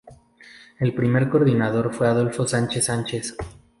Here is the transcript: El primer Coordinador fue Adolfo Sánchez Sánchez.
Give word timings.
El 0.79 0.95
primer 0.95 1.29
Coordinador 1.29 1.93
fue 1.93 2.07
Adolfo 2.07 2.47
Sánchez 2.47 2.85
Sánchez. 2.85 3.37